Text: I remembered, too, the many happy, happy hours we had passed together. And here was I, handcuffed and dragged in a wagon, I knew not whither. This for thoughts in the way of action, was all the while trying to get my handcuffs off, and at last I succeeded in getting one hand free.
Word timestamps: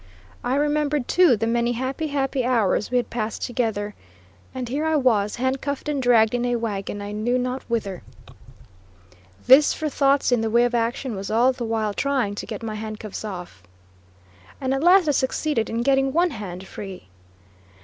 I 0.43 0.55
remembered, 0.55 1.07
too, 1.07 1.37
the 1.37 1.45
many 1.45 1.73
happy, 1.73 2.07
happy 2.07 2.43
hours 2.43 2.89
we 2.89 2.97
had 2.97 3.11
passed 3.11 3.43
together. 3.43 3.93
And 4.51 4.67
here 4.67 4.97
was 4.97 5.37
I, 5.37 5.43
handcuffed 5.43 5.87
and 5.87 6.01
dragged 6.01 6.33
in 6.33 6.43
a 6.43 6.55
wagon, 6.55 7.03
I 7.03 7.11
knew 7.11 7.37
not 7.37 7.61
whither. 7.69 8.01
This 9.45 9.75
for 9.75 9.89
thoughts 9.89 10.31
in 10.31 10.41
the 10.41 10.49
way 10.49 10.63
of 10.65 10.73
action, 10.73 11.15
was 11.15 11.29
all 11.29 11.51
the 11.53 11.65
while 11.65 11.93
trying 11.93 12.33
to 12.33 12.47
get 12.47 12.63
my 12.63 12.73
handcuffs 12.73 13.23
off, 13.23 13.61
and 14.59 14.73
at 14.73 14.81
last 14.81 15.07
I 15.07 15.11
succeeded 15.11 15.69
in 15.69 15.83
getting 15.83 16.11
one 16.13 16.31
hand 16.31 16.65
free. 16.65 17.05